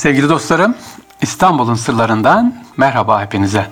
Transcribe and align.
Sevgili 0.00 0.28
dostlarım, 0.28 0.74
İstanbul'un 1.22 1.74
sırlarından 1.74 2.54
merhaba 2.76 3.22
hepinize. 3.22 3.66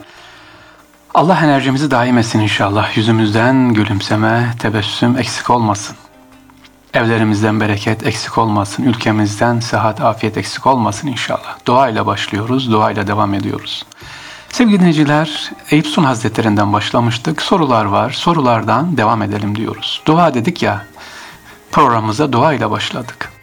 Allah 1.15 1.41
enerjimizi 1.45 1.91
daim 1.91 2.19
etsin 2.19 2.41
inşallah. 2.41 2.97
Yüzümüzden 2.97 3.75
gülümseme, 3.75 4.55
tebessüm 4.59 5.19
eksik 5.19 5.51
olmasın. 5.51 5.97
Evlerimizden 6.95 7.61
bereket 7.61 8.07
eksik 8.07 8.39
olmasın. 8.39 8.83
Ülkemizden 8.83 9.61
sıhhat, 9.61 10.01
afiyet 10.01 10.37
eksik 10.37 10.67
olmasın 10.67 11.09
inşallah. 11.09 11.59
Dua 11.67 11.89
ile 11.89 12.07
başlıyoruz, 12.07 12.73
dua 12.73 12.91
ile 12.91 13.07
devam 13.07 13.35
ediyoruz. 13.35 13.87
Sevgili 14.49 14.79
dinleyiciler, 14.79 15.51
Eyüp 15.71 15.87
Sun 15.87 16.05
Hazretlerinden 16.05 16.73
başlamıştık. 16.73 17.43
Sorular 17.43 17.85
var, 17.85 18.11
sorulardan 18.11 18.97
devam 18.97 19.23
edelim 19.23 19.57
diyoruz. 19.57 20.03
Dua 20.07 20.35
dedik 20.35 20.63
ya, 20.63 20.85
programımıza 21.73 22.33
dua 22.33 22.53
ile 22.53 22.71
başladık. 22.71 23.38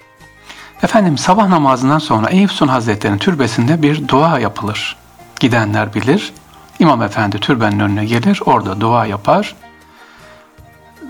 Efendim 0.86 1.18
sabah 1.18 1.48
namazından 1.48 2.00
sonra 2.00 2.30
Eyüp 2.30 2.52
Sun 2.52 2.68
Hazretleri'nin 2.68 3.18
türbesinde 3.18 3.82
bir 3.82 4.08
dua 4.08 4.40
yapılır. 4.40 4.96
Gidenler 5.40 5.94
bilir. 5.94 6.34
İmam 6.80 7.02
Efendi 7.02 7.40
türbenin 7.40 7.80
önüne 7.80 8.06
gelir, 8.06 8.42
orada 8.46 8.82
dua 8.82 9.06
yapar 9.06 9.56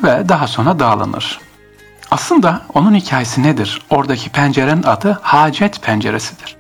ve 0.03 0.29
daha 0.29 0.47
sonra 0.47 0.79
dağılınır. 0.79 1.39
Aslında 2.11 2.61
onun 2.73 2.95
hikayesi 2.95 3.43
nedir? 3.43 3.81
Oradaki 3.89 4.29
pencerenin 4.29 4.83
adı 4.83 5.19
hacet 5.21 5.81
penceresidir. 5.81 6.55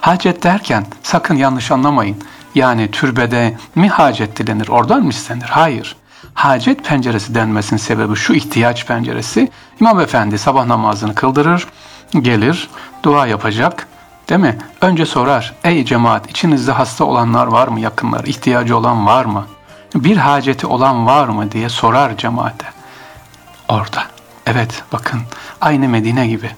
Hacet 0.00 0.42
derken 0.42 0.86
sakın 1.02 1.34
yanlış 1.34 1.70
anlamayın. 1.70 2.16
Yani 2.54 2.90
türbede 2.90 3.56
mi 3.74 3.88
hacet 3.88 4.38
dilenir, 4.38 4.68
oradan 4.68 5.02
mı 5.02 5.10
istenir? 5.10 5.48
Hayır. 5.50 5.96
Hacet 6.34 6.84
penceresi 6.84 7.34
denmesinin 7.34 7.78
sebebi 7.78 8.16
şu 8.16 8.34
ihtiyaç 8.34 8.86
penceresi. 8.86 9.50
İmam 9.80 10.00
Efendi 10.00 10.38
sabah 10.38 10.66
namazını 10.66 11.14
kıldırır, 11.14 11.66
gelir, 12.12 12.68
dua 13.02 13.26
yapacak. 13.26 13.86
Değil 14.28 14.40
mi? 14.40 14.58
Önce 14.80 15.06
sorar, 15.06 15.54
ey 15.64 15.84
cemaat 15.84 16.30
içinizde 16.30 16.72
hasta 16.72 17.04
olanlar 17.04 17.46
var 17.46 17.68
mı 17.68 17.80
yakınlar, 17.80 18.24
ihtiyacı 18.24 18.76
olan 18.76 19.06
var 19.06 19.24
mı? 19.24 19.46
Bir 19.94 20.16
haceti 20.16 20.66
olan 20.66 21.06
var 21.06 21.28
mı 21.28 21.52
diye 21.52 21.68
sorar 21.68 22.16
cemaate. 22.16 22.66
Orada. 23.68 24.04
Evet 24.46 24.82
bakın 24.92 25.20
aynı 25.60 25.88
Medine 25.88 26.26
gibi 26.26 26.50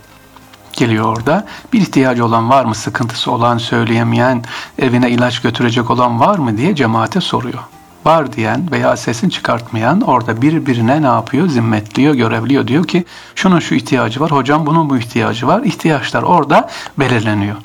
geliyor 0.73 1.17
orada. 1.17 1.47
Bir 1.73 1.81
ihtiyacı 1.81 2.25
olan 2.25 2.51
var 2.51 2.65
mı, 2.65 2.75
sıkıntısı 2.75 3.31
olan, 3.31 3.59
söyleyemeyen, 3.59 4.45
evine 4.79 5.11
ilaç 5.11 5.43
götürecek 5.43 5.91
olan 5.91 6.21
var 6.21 6.39
mı 6.39 6.57
diye 6.57 6.75
cemaate 6.75 7.21
soruyor 7.21 7.63
var 8.09 8.33
diyen 8.33 8.71
veya 8.71 8.97
sesini 8.97 9.31
çıkartmayan 9.31 10.01
orada 10.01 10.43
birbirine 10.43 11.03
ne 11.03 11.07
yapıyor? 11.07 11.49
Zimmetliyor, 11.49 12.15
görevliyor. 12.15 12.67
Diyor 12.67 12.87
ki 12.87 13.05
şunun 13.35 13.61
şu 13.61 13.75
ihtiyacı 13.75 14.21
var, 14.21 14.31
hocam 14.31 14.67
bunun 14.67 14.91
bu 14.91 14.97
ihtiyacı 14.97 15.47
var. 15.47 15.63
İhtiyaçlar 15.63 16.23
orada 16.23 16.71
belirleniyor. 16.99 17.57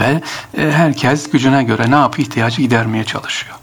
Ve 0.00 0.22
e, 0.58 0.72
herkes 0.72 1.30
gücüne 1.30 1.64
göre 1.64 1.90
ne 1.90 1.94
yapıyor? 1.94 2.28
İhtiyacı 2.28 2.62
gidermeye 2.62 3.04
çalışıyor. 3.04 3.56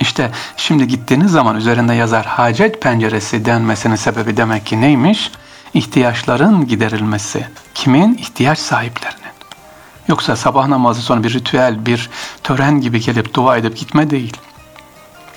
İşte 0.00 0.30
şimdi 0.56 0.88
gittiğiniz 0.88 1.30
zaman 1.30 1.56
üzerinde 1.56 1.94
yazar 1.94 2.26
hacet 2.26 2.82
penceresi 2.82 3.44
denmesinin 3.44 3.96
sebebi 3.96 4.36
demek 4.36 4.66
ki 4.66 4.80
neymiş? 4.80 5.30
İhtiyaçların 5.74 6.66
giderilmesi. 6.66 7.46
Kimin? 7.74 8.14
ihtiyaç 8.14 8.58
sahiplerinin. 8.58 9.32
Yoksa 10.08 10.36
sabah 10.36 10.68
namazı 10.68 11.02
sonra 11.02 11.22
bir 11.22 11.32
ritüel, 11.32 11.86
bir 11.86 12.10
tören 12.42 12.80
gibi 12.80 13.00
gelip 13.00 13.34
dua 13.34 13.56
edip 13.56 13.76
gitme 13.76 14.10
değil. 14.10 14.36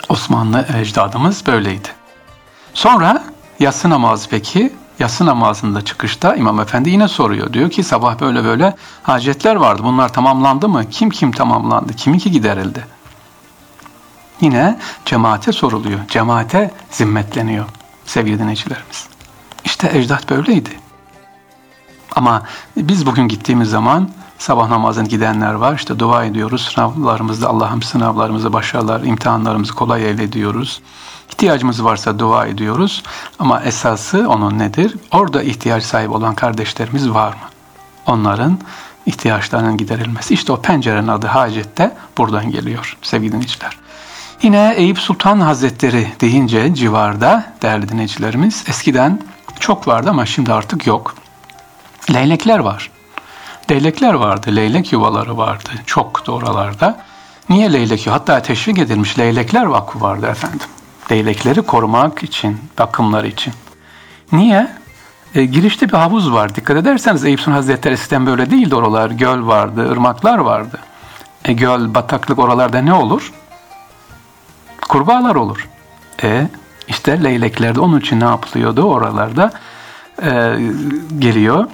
Osmanlı 0.09 0.65
ecdadımız 0.77 1.47
böyleydi. 1.47 1.87
Sonra 2.73 3.23
yatsı 3.59 3.89
namazı 3.89 4.29
peki, 4.29 4.73
yatsı 4.99 5.25
namazında 5.25 5.85
çıkışta 5.85 6.35
İmam 6.35 6.59
Efendi 6.59 6.89
yine 6.89 7.07
soruyor. 7.07 7.53
Diyor 7.53 7.69
ki 7.69 7.83
sabah 7.83 8.19
böyle 8.19 8.43
böyle 8.43 8.75
hacetler 9.03 9.55
vardı. 9.55 9.81
Bunlar 9.83 10.13
tamamlandı 10.13 10.69
mı? 10.69 10.89
Kim 10.89 11.09
kim 11.09 11.31
tamamlandı? 11.31 11.93
Kiminki 11.93 12.31
giderildi? 12.31 12.87
Yine 14.41 14.79
cemaate 15.05 15.51
soruluyor. 15.51 15.99
Cemaate 16.07 16.71
zimmetleniyor 16.91 17.65
sevgili 18.05 18.39
dinleyicilerimiz. 18.39 19.07
İşte 19.65 19.89
ecdat 19.93 20.29
böyleydi. 20.29 20.69
Ama 22.15 22.43
biz 22.77 23.05
bugün 23.05 23.27
gittiğimiz 23.27 23.69
zaman 23.69 24.09
sabah 24.39 24.69
namazına 24.69 25.07
gidenler 25.07 25.53
var. 25.53 25.75
İşte 25.75 25.99
dua 25.99 26.25
ediyoruz. 26.25 26.71
Sınavlarımızda 26.73 27.49
Allah'ım 27.49 27.81
sınavlarımızı 27.81 28.53
başarılar, 28.53 29.01
imtihanlarımızı 29.01 29.73
kolay 29.73 30.05
eyle 30.05 30.31
diyoruz. 30.31 30.81
İhtiyacımız 31.31 31.83
varsa 31.83 32.19
dua 32.19 32.45
ediyoruz. 32.45 33.03
Ama 33.39 33.61
esası 33.61 34.29
onun 34.29 34.59
nedir? 34.59 34.95
Orada 35.11 35.43
ihtiyaç 35.43 35.83
sahibi 35.83 36.13
olan 36.13 36.35
kardeşlerimiz 36.35 37.09
var 37.09 37.29
mı? 37.29 37.49
Onların 38.05 38.59
ihtiyaçlarının 39.05 39.77
giderilmesi. 39.77 40.33
İşte 40.33 40.51
o 40.51 40.61
pencerenin 40.61 41.07
adı 41.07 41.27
hacette 41.27 41.97
buradan 42.17 42.51
geliyor 42.51 42.97
sevgili 43.01 43.31
dinleyiciler. 43.31 43.77
Yine 44.41 44.73
Eyüp 44.77 44.99
Sultan 44.99 45.39
Hazretleri 45.39 46.07
deyince 46.21 46.75
civarda 46.75 47.53
değerli 47.61 47.89
dinleyicilerimiz 47.89 48.63
eskiden 48.67 49.21
çok 49.59 49.87
vardı 49.87 50.09
ama 50.09 50.25
şimdi 50.25 50.53
artık 50.53 50.87
yok. 50.87 51.15
Leylekler 52.13 52.59
var. 52.59 52.91
Leylekler 53.71 54.13
vardı, 54.13 54.55
leylek 54.55 54.93
yuvaları 54.93 55.37
vardı 55.37 55.69
çok 55.85 56.27
da 56.27 56.31
oralarda. 56.31 57.03
Niye 57.49 57.73
leylek 57.73 58.07
Hatta 58.07 58.41
teşvik 58.41 58.77
edilmiş 58.77 59.19
leylekler 59.19 59.65
vakfı 59.65 60.01
vardı 60.01 60.27
efendim. 60.27 60.67
Leylekleri 61.11 61.61
korumak 61.61 62.23
için, 62.23 62.57
bakımları 62.79 63.27
için. 63.27 63.53
Niye? 64.31 64.71
E, 65.35 65.45
girişte 65.45 65.87
bir 65.87 65.93
havuz 65.93 66.31
var. 66.33 66.55
Dikkat 66.55 66.77
ederseniz 66.77 67.25
Eyüp 67.25 67.39
Sultan 67.39 67.51
Hazretleri 67.51 67.93
eskiden 67.93 68.25
böyle 68.25 68.51
değildi 68.51 68.75
oralar. 68.75 69.11
Göl 69.11 69.47
vardı, 69.47 69.91
ırmaklar 69.91 70.37
vardı. 70.37 70.79
E, 71.45 71.53
göl, 71.53 71.93
bataklık 71.93 72.39
oralarda 72.39 72.81
ne 72.81 72.93
olur? 72.93 73.33
Kurbağalar 74.89 75.35
olur. 75.35 75.69
E 76.23 76.47
işte 76.87 77.23
leylekler 77.23 77.75
de 77.75 77.79
onun 77.79 77.99
için 77.99 78.19
ne 78.19 78.23
yapılıyordu 78.23 78.81
oralarda? 78.81 79.51
E, 80.23 80.57
geliyor 81.19 81.67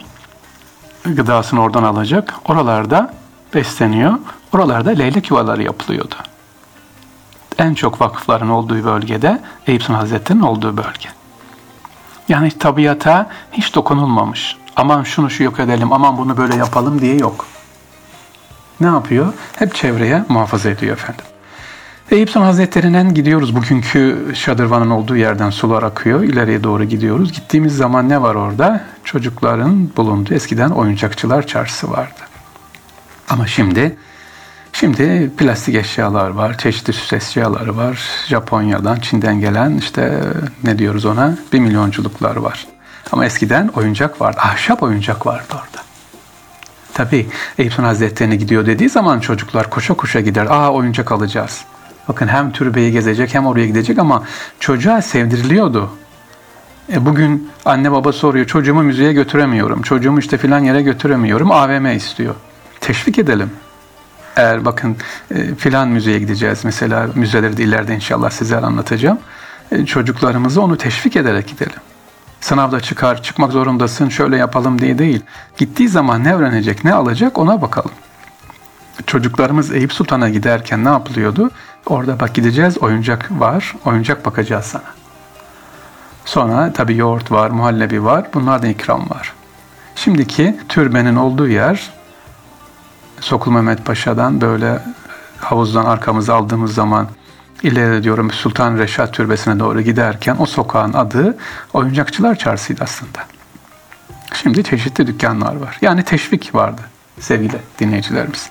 gıdasını 1.04 1.62
oradan 1.62 1.84
alacak. 1.84 2.34
Oralarda 2.46 3.14
besleniyor. 3.54 4.14
Oralarda 4.54 4.90
leylek 4.90 5.32
yuvaları 5.32 5.64
yapılıyordu. 5.64 6.16
En 7.58 7.74
çok 7.74 8.02
vakıfların 8.02 8.50
olduğu 8.50 8.84
bölgede 8.84 9.42
Eyüp 9.68 9.82
Sultan 9.82 10.00
Hazretleri'nin 10.00 10.44
olduğu 10.44 10.78
bölge. 10.78 11.10
Yani 12.30 12.52
tabiata 12.52 13.30
hiç 13.52 13.76
dokunulmamış. 13.76 14.58
Aman 14.76 15.04
şunu 15.04 15.30
şu 15.30 15.44
yok 15.44 15.60
edelim, 15.60 15.94
aman 15.94 16.18
bunu 16.18 16.38
böyle 16.38 16.56
yapalım 16.56 17.02
diye 17.02 17.16
yok. 17.16 17.46
Ne 18.80 18.88
yapıyor? 18.88 19.34
Hep 19.56 19.76
çevreye 19.76 20.26
muhafaza 20.30 20.70
ediyor 20.70 20.94
efendim. 20.94 21.26
Eyüp 22.12 22.30
Sultan 22.30 22.46
Hazretleri'nden 22.46 23.14
gidiyoruz. 23.14 23.56
Bugünkü 23.56 24.32
şadırvanın 24.36 24.90
olduğu 24.90 25.18
yerden 25.18 25.50
sular 25.50 25.84
akıyor. 25.84 26.24
İleriye 26.24 26.64
doğru 26.64 26.84
gidiyoruz. 26.84 27.32
Gittiğimiz 27.32 27.78
zaman 27.78 28.10
ne 28.10 28.22
var 28.22 28.36
orada? 28.36 28.84
Çocukların 29.04 29.90
bulunduğu 29.98 30.34
eskiden 30.34 30.70
oyuncakçılar 30.70 31.48
çarşısı 31.48 31.92
vardı. 31.92 32.20
Ama 33.30 33.48
şimdi 33.48 33.98
Şimdi 34.74 35.32
plastik 35.38 35.76
eşyalar 35.76 36.30
var, 36.30 36.58
çeşitli 36.58 36.94
süs 36.94 37.14
eşyaları 37.14 37.78
var. 37.78 38.02
Japonya'dan, 38.28 39.00
Çin'den 39.00 39.40
gelen 39.40 39.78
işte 39.78 40.22
ne 40.64 40.80
diyoruz 40.80 41.06
ona? 41.06 41.38
Bir 41.54 41.60
milyonculuklar 41.60 42.36
var. 42.36 42.68
Ama 43.12 43.26
eskiden 43.26 43.68
oyuncak 43.68 44.22
vardı. 44.22 44.38
Ahşap 44.42 44.84
oyuncak 44.84 45.26
vardı 45.26 45.54
orada. 45.54 45.84
Tabii 46.94 47.28
Eyüp 47.58 47.72
Sultan 47.74 47.84
Hazretleri'ne 47.84 48.36
gidiyor 48.36 48.66
dediği 48.66 48.90
zaman 48.90 49.20
çocuklar 49.20 49.70
koşa 49.70 49.94
koşa 49.94 50.20
gider. 50.20 50.48
Aa 50.50 50.72
oyuncak 50.72 51.12
alacağız. 51.12 51.66
Bakın 52.08 52.28
hem 52.28 52.52
türbeyi 52.52 52.92
gezecek 52.92 53.34
hem 53.34 53.46
oraya 53.46 53.68
gidecek 53.68 54.00
ama 54.00 54.24
çocuğa 54.60 55.02
sevdiriliyordu. 55.02 55.90
E 56.94 57.06
bugün 57.06 57.50
anne 57.66 57.92
baba 57.92 58.12
soruyor 58.12 58.46
çocuğumu 58.46 58.84
müzeye 58.84 59.14
götüremiyorum. 59.14 59.82
Çocuğumu 59.82 60.20
işte 60.20 60.38
filan 60.38 60.60
yere 60.60 60.82
götüremiyorum. 60.82 61.52
AVM 61.52 61.86
istiyor. 61.86 62.36
Teşvik 62.82 63.20
edelim. 63.20 63.50
Eğer 64.36 64.66
bakın 64.66 64.98
e, 65.36 65.56
filan 65.56 65.88
müzeye 65.88 66.20
gideceğiz 66.20 66.66
mesela 66.66 67.08
müzeleri 67.16 67.58
de 67.58 67.64
ileride 67.64 67.96
inşallah 67.96 68.30
size 68.30 68.58
anlatacağım. 68.58 69.20
E, 69.72 69.86
çocuklarımızı 69.86 70.62
onu 70.62 70.78
teşvik 70.78 71.16
ederek 71.16 71.48
gidelim. 71.48 71.80
Sınavda 72.42 72.82
çıkar, 72.82 73.24
çıkmak 73.24 73.52
zorundasın, 73.52 74.10
şöyle 74.10 74.38
yapalım 74.38 74.82
diye 74.82 74.98
değil. 74.98 75.22
Gittiği 75.58 75.90
zaman 75.90 76.24
ne 76.24 76.36
öğrenecek, 76.36 76.84
ne 76.84 76.94
alacak 76.94 77.38
ona 77.38 77.62
bakalım. 77.62 77.92
Çocuklarımız 79.08 79.72
Eyüp 79.72 79.94
Sultan'a 79.94 80.30
giderken 80.30 80.86
ne 80.86 80.90
yapılıyordu? 80.90 81.52
Orada 81.86 82.20
bak 82.20 82.34
gideceğiz, 82.34 82.78
oyuncak 82.78 83.32
var, 83.32 83.76
oyuncak 83.86 84.26
bakacağız 84.26 84.66
sana. 84.66 84.84
Sonra 86.26 86.74
tabii 86.74 86.98
yoğurt 86.98 87.32
var, 87.32 87.50
muhallebi 87.50 88.04
var, 88.04 88.28
bunlardan 88.34 88.70
ikram 88.70 89.10
var. 89.10 89.34
Şimdiki 89.96 90.58
türbenin 90.70 91.16
olduğu 91.16 91.48
yer 91.48 91.90
Sokul 93.20 93.52
Mehmet 93.52 93.86
Paşa'dan 93.86 94.42
böyle 94.42 94.80
havuzdan 95.38 95.86
arkamızı 95.86 96.34
aldığımız 96.36 96.74
zaman 96.74 97.08
ileri 97.64 98.04
diyorum 98.04 98.32
Sultan 98.32 98.78
Reşat 98.78 99.14
Türbesi'ne 99.14 99.60
doğru 99.60 99.82
giderken 99.82 100.36
o 100.40 100.46
sokağın 100.46 100.94
adı 100.94 101.38
Oyuncakçılar 101.74 102.36
Çarşısı'ydı 102.36 102.84
aslında. 102.84 103.20
Şimdi 104.34 104.64
çeşitli 104.64 105.08
dükkanlar 105.08 105.56
var. 105.56 105.78
Yani 105.82 106.04
teşvik 106.04 106.56
vardı 106.56 106.82
sevgili 107.20 107.58
dinleyicilerimiz. 107.80 108.50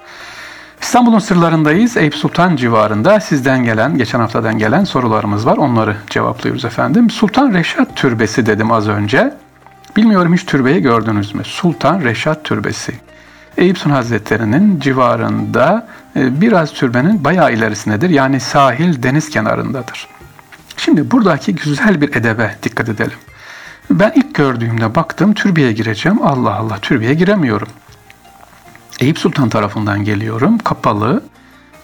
İstanbul'un 0.82 1.18
sırlarındayız. 1.18 1.96
Eyüp 1.96 2.14
Sultan 2.14 2.56
civarında 2.56 3.20
sizden 3.20 3.64
gelen, 3.64 3.98
geçen 3.98 4.20
haftadan 4.20 4.58
gelen 4.58 4.84
sorularımız 4.84 5.46
var. 5.46 5.56
Onları 5.56 5.96
cevaplıyoruz 6.10 6.64
efendim. 6.64 7.10
Sultan 7.10 7.52
Reşat 7.52 7.96
Türbesi 7.96 8.46
dedim 8.46 8.72
az 8.72 8.88
önce. 8.88 9.34
Bilmiyorum 9.96 10.34
hiç 10.34 10.44
türbeyi 10.44 10.82
gördünüz 10.82 11.34
mü? 11.34 11.42
Sultan 11.44 12.00
Reşat 12.00 12.44
Türbesi. 12.44 12.92
Eyüp 13.56 13.78
Sultan 13.78 13.94
Hazretleri'nin 13.94 14.80
civarında 14.80 15.88
e, 16.16 16.40
biraz 16.40 16.72
türbenin 16.72 17.24
bayağı 17.24 17.52
ilerisindedir. 17.52 18.10
Yani 18.10 18.40
sahil 18.40 19.02
deniz 19.02 19.30
kenarındadır. 19.30 20.08
Şimdi 20.76 21.10
buradaki 21.10 21.54
güzel 21.54 22.00
bir 22.00 22.16
edebe 22.16 22.56
dikkat 22.62 22.88
edelim. 22.88 23.18
Ben 23.90 24.12
ilk 24.14 24.34
gördüğümde 24.34 24.94
baktım 24.94 25.34
türbeye 25.34 25.72
gireceğim. 25.72 26.18
Allah 26.22 26.54
Allah 26.54 26.78
türbeye 26.82 27.14
giremiyorum. 27.14 27.68
Eyüp 29.00 29.18
Sultan 29.18 29.48
tarafından 29.48 30.04
geliyorum. 30.04 30.58
Kapalı 30.58 31.22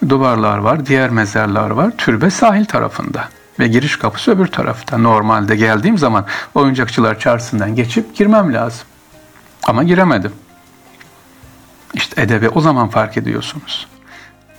duvarlar 0.09 0.59
var, 0.59 0.87
diğer 0.87 1.11
mezarlar 1.11 1.71
var. 1.71 1.93
Türbe 1.99 2.31
sahil 2.31 2.65
tarafında 2.65 3.29
ve 3.59 3.69
giriş 3.69 3.97
kapısı 3.97 4.31
öbür 4.31 4.47
tarafta. 4.47 4.99
Normalde 4.99 5.57
geldiğim 5.57 5.99
zaman 5.99 6.27
oyuncakçılar 6.55 7.19
çarşısından 7.19 7.75
geçip 7.75 8.17
girmem 8.17 8.55
lazım. 8.55 8.87
Ama 9.67 9.83
giremedim. 9.83 10.33
İşte 11.95 12.23
edebi 12.23 12.49
o 12.49 12.61
zaman 12.61 12.89
fark 12.89 13.17
ediyorsunuz. 13.17 13.87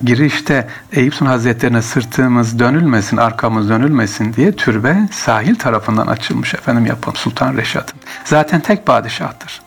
Girişte 0.03 0.68
Eyüp 0.92 1.13
Sultan 1.13 1.31
Hazretlerine 1.31 1.81
sırtımız 1.81 2.60
dönülmesin, 2.60 3.18
arkamız 3.18 3.69
dönülmesin 3.69 4.33
diye 4.33 4.51
türbe 4.51 4.98
sahil 5.12 5.56
tarafından 5.56 6.07
açılmış 6.07 6.53
efendim 6.53 6.86
yapım 6.86 7.15
Sultan 7.15 7.57
Reşat'ın. 7.57 8.00
Zaten 8.25 8.62
tek 8.62 8.86
padişahtır. 8.86 9.67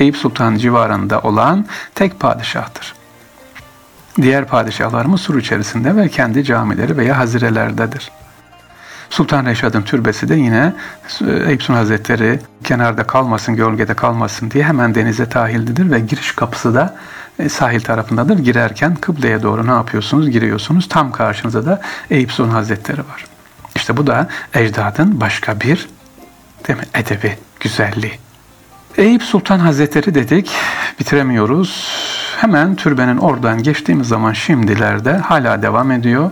Eyüp 0.00 0.16
Sultan 0.16 0.56
civarında 0.56 1.20
olan 1.20 1.66
tek 1.94 2.20
padişahtır. 2.20 2.94
Diğer 4.22 4.44
padişahlarımız 4.44 5.20
sur 5.20 5.38
içerisinde 5.38 5.96
ve 5.96 6.08
kendi 6.08 6.44
camileri 6.44 6.96
veya 6.96 7.18
hazirelerdedir. 7.18 8.10
Sultan 9.10 9.46
Reşad'ın 9.46 9.82
türbesi 9.82 10.28
de 10.28 10.34
yine 10.34 10.72
e, 11.20 11.32
Eyüp 11.32 11.62
Sultan 11.62 11.74
Hazretleri 11.74 12.40
kenarda 12.64 13.06
kalmasın, 13.06 13.56
gölgede 13.56 13.94
kalmasın 13.94 14.50
diye 14.50 14.64
hemen 14.64 14.94
denize 14.94 15.28
tahillidir 15.28 15.90
ve 15.90 16.00
giriş 16.00 16.32
kapısı 16.32 16.74
da 16.74 16.96
e, 17.38 17.48
sahil 17.48 17.80
tarafındadır. 17.80 18.38
Girerken 18.38 18.94
kıbleye 18.94 19.42
doğru 19.42 19.66
ne 19.66 19.70
yapıyorsunuz? 19.70 20.30
Giriyorsunuz. 20.30 20.88
Tam 20.88 21.12
karşınızda 21.12 21.66
da 21.66 21.80
Eyüp 22.10 22.32
Sultan 22.32 22.52
Hazretleri 22.52 23.00
var. 23.00 23.24
İşte 23.74 23.96
bu 23.96 24.06
da 24.06 24.28
ecdadın 24.54 25.20
başka 25.20 25.60
bir 25.60 25.88
değil 26.68 26.78
mi, 26.78 26.84
edebi, 26.94 27.38
güzelliği. 27.60 28.29
Eyüp 28.96 29.22
Sultan 29.22 29.58
Hazretleri 29.58 30.14
dedik, 30.14 30.50
bitiremiyoruz. 31.00 31.88
Hemen 32.36 32.74
türbenin 32.74 33.16
oradan 33.16 33.62
geçtiğimiz 33.62 34.08
zaman 34.08 34.32
şimdilerde 34.32 35.12
hala 35.12 35.62
devam 35.62 35.90
ediyor. 35.90 36.30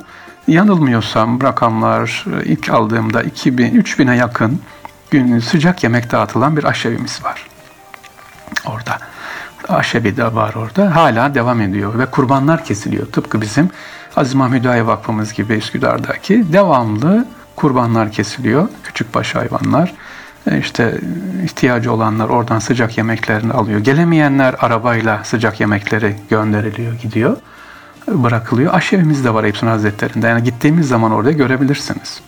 Yanılmıyorsam 0.48 1.42
rakamlar 1.42 2.24
ilk 2.44 2.70
aldığımda 2.70 3.22
2000 3.22 3.82
3000'e 3.82 4.16
yakın 4.16 4.60
gün 5.10 5.38
sıcak 5.38 5.82
yemek 5.82 6.12
dağıtılan 6.12 6.56
bir 6.56 6.64
aşevimiz 6.64 7.24
var. 7.24 7.46
Orada. 8.66 8.98
Aşevi 9.68 10.16
de 10.16 10.34
var 10.34 10.54
orada. 10.54 10.96
Hala 10.96 11.34
devam 11.34 11.60
ediyor 11.60 11.98
ve 11.98 12.06
kurbanlar 12.06 12.64
kesiliyor. 12.64 13.06
Tıpkı 13.06 13.40
bizim 13.40 13.70
Aziz 14.16 14.34
Mahmud 14.34 14.64
Vakfımız 14.64 15.32
gibi 15.32 15.52
Üsküdar'daki 15.52 16.52
devamlı 16.52 17.26
kurbanlar 17.56 18.12
kesiliyor. 18.12 18.68
Küçük 18.84 19.14
baş 19.14 19.34
hayvanlar. 19.34 19.94
E, 20.50 20.58
işte 20.58 21.00
ihtiyacı 21.44 21.92
olanlar 21.92 22.28
oradan 22.28 22.58
sıcak 22.58 22.98
yemeklerini 22.98 23.52
alıyor. 23.52 23.80
Gelemeyenler 23.80 24.54
arabayla 24.58 25.24
sıcak 25.24 25.60
yemekleri 25.60 26.16
gönderiliyor, 26.30 26.92
gidiyor, 26.92 27.36
bırakılıyor. 28.08 28.74
Aşevimiz 28.74 29.24
de 29.24 29.34
var 29.34 29.44
Eyüp 29.44 29.56
Sultan 29.56 29.72
Hazretleri'nde. 29.72 30.26
Yani 30.26 30.44
gittiğimiz 30.44 30.88
zaman 30.88 31.12
orada 31.12 31.32
görebilirsiniz. 31.32 32.20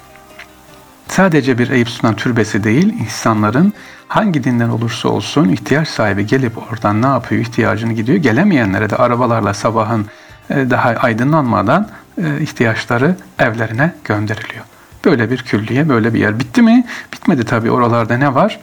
Sadece 1.08 1.58
bir 1.58 1.70
Eyüp 1.70 1.88
Sultan 1.88 2.16
türbesi 2.16 2.64
değil, 2.64 2.94
insanların 3.00 3.72
hangi 4.08 4.44
dinden 4.44 4.68
olursa 4.68 5.08
olsun 5.08 5.48
ihtiyaç 5.48 5.88
sahibi 5.88 6.26
gelip 6.26 6.72
oradan 6.72 7.02
ne 7.02 7.06
yapıyor, 7.06 7.42
ihtiyacını 7.42 7.92
gidiyor. 7.92 8.18
Gelemeyenlere 8.18 8.90
de 8.90 8.96
arabalarla 8.96 9.54
sabahın 9.54 10.06
e, 10.50 10.70
daha 10.70 10.88
aydınlanmadan 10.88 11.88
e, 12.22 12.40
ihtiyaçları 12.40 13.16
evlerine 13.38 13.94
gönderiliyor. 14.04 14.64
Böyle 15.04 15.30
bir 15.30 15.38
külliye, 15.38 15.88
böyle 15.88 16.14
bir 16.14 16.20
yer. 16.20 16.40
Bitti 16.40 16.62
mi? 16.62 16.86
Bitmedi 17.12 17.44
tabii. 17.44 17.70
Oralarda 17.70 18.16
ne 18.16 18.34
var? 18.34 18.60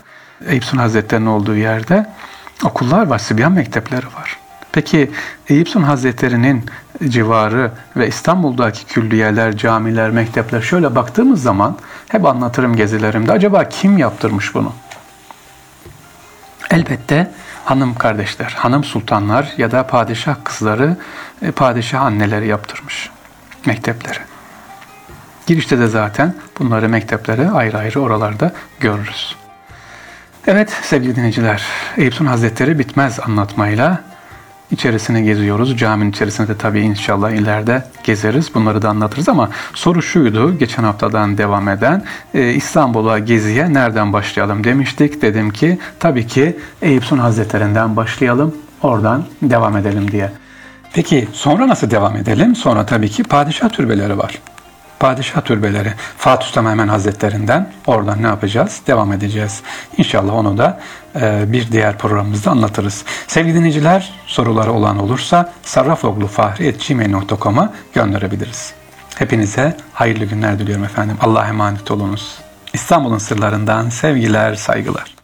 Eyüp 0.47 0.63
Sultan 0.63 0.77
Hazretleri'nin 0.77 1.25
olduğu 1.25 1.55
yerde 1.55 2.05
okullar 2.63 3.07
var, 3.07 3.19
Sibyan 3.19 3.51
mektepleri 3.51 4.05
var. 4.05 4.39
Peki 4.71 5.11
Eyüp 5.49 5.69
Sultan 5.69 5.87
Hazretleri'nin 5.87 6.65
civarı 7.07 7.71
ve 7.97 8.07
İstanbul'daki 8.07 8.85
külliyeler, 8.85 9.57
camiler, 9.57 10.09
mektepler 10.09 10.61
şöyle 10.61 10.95
baktığımız 10.95 11.43
zaman 11.43 11.77
hep 12.07 12.25
anlatırım 12.25 12.75
gezilerimde. 12.75 13.31
Acaba 13.31 13.69
kim 13.69 13.97
yaptırmış 13.97 14.55
bunu? 14.55 14.73
Elbette 16.71 17.31
hanım 17.65 17.95
kardeşler, 17.95 18.55
hanım 18.57 18.83
sultanlar 18.83 19.53
ya 19.57 19.71
da 19.71 19.87
padişah 19.87 20.35
kızları, 20.43 20.97
e, 21.41 21.51
padişah 21.51 22.01
anneleri 22.01 22.47
yaptırmış 22.47 23.09
mektepleri. 23.65 24.19
Girişte 25.47 25.79
de 25.79 25.87
zaten 25.87 26.33
bunları 26.59 26.89
mektepleri 26.89 27.49
ayrı 27.49 27.77
ayrı 27.77 28.01
oralarda 28.01 28.51
görürüz. 28.79 29.35
Evet 30.47 30.69
sevgili 30.81 31.15
dinleyiciler, 31.15 31.63
Eyüp 31.97 32.13
Hazretleri 32.13 32.79
bitmez 32.79 33.19
anlatmayla 33.19 34.03
içerisine 34.71 35.21
geziyoruz. 35.21 35.77
Caminin 35.77 36.11
içerisinde 36.11 36.47
de 36.47 36.57
tabii 36.57 36.81
inşallah 36.81 37.31
ileride 37.31 37.83
gezeriz. 38.03 38.55
Bunları 38.55 38.81
da 38.81 38.89
anlatırız 38.89 39.29
ama 39.29 39.49
soru 39.73 40.01
şuydu 40.01 40.57
geçen 40.57 40.83
haftadan 40.83 41.37
devam 41.37 41.69
eden 41.69 42.03
e, 42.33 42.53
İstanbul'a 42.53 43.19
geziye 43.19 43.73
nereden 43.73 44.13
başlayalım 44.13 44.63
demiştik. 44.63 45.21
Dedim 45.21 45.49
ki 45.49 45.79
tabii 45.99 46.27
ki 46.27 46.57
Eyüp 46.81 47.03
Hazretlerinden 47.03 47.95
başlayalım. 47.95 48.55
Oradan 48.81 49.25
devam 49.41 49.77
edelim 49.77 50.11
diye. 50.11 50.31
Peki 50.93 51.27
sonra 51.33 51.67
nasıl 51.67 51.91
devam 51.91 52.15
edelim? 52.15 52.55
Sonra 52.55 52.85
tabii 52.85 53.09
ki 53.09 53.23
padişah 53.23 53.69
türbeleri 53.69 54.17
var 54.17 54.41
padişah 54.99 55.41
türbeleri 55.41 55.93
Fatih 56.17 56.47
Sultan 56.47 56.63
Mehmet 56.63 56.89
Hazretlerinden 56.89 57.71
oradan 57.87 58.23
ne 58.23 58.27
yapacağız? 58.27 58.81
Devam 58.87 59.13
edeceğiz. 59.13 59.61
İnşallah 59.97 60.33
onu 60.33 60.57
da 60.57 60.79
e, 61.21 61.43
bir 61.47 61.71
diğer 61.71 61.97
programımızda 61.97 62.51
anlatırız. 62.51 63.03
Sevgili 63.27 63.55
dinleyiciler 63.55 64.13
soruları 64.25 64.71
olan 64.71 64.97
olursa 64.97 65.53
sarrafoglufahri.gmail.com'a 65.63 67.73
gönderebiliriz. 67.93 68.73
Hepinize 69.15 69.77
hayırlı 69.93 70.25
günler 70.25 70.59
diliyorum 70.59 70.83
efendim. 70.83 71.17
Allah'a 71.21 71.47
emanet 71.47 71.91
olunuz. 71.91 72.37
İstanbul'un 72.73 73.17
sırlarından 73.17 73.89
sevgiler, 73.89 74.55
saygılar. 74.55 75.16